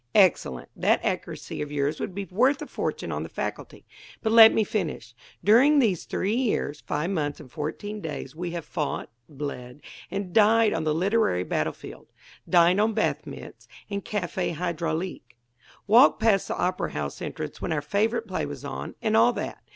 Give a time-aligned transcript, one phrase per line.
[0.15, 0.67] "Excellent!
[0.75, 3.85] That accuracy of yours would be worth a fortune on the faculty.
[4.23, 8.65] But let me finish during these three years, five months and fourteen days we have
[8.65, 12.07] fought, bled and died on the literary battle field;
[12.49, 15.37] dined on bath mitts and café hydraulique,
[15.85, 19.61] walked past the opera house entrance when our favorite play was on, and all that.